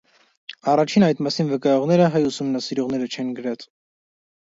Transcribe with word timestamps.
Առաջինը 0.71 1.09
այդ 1.11 1.19
մասին 1.27 1.51
վկայողները 1.51 2.07
հայ 2.15 2.21
ուսումնասիրողները 2.29 3.11
չեն 3.17 3.29
գրած։ 3.41 3.67